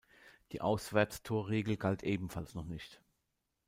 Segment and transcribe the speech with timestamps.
[0.51, 3.03] Die Auswärtstorregel galt ebenfalls noch nicht.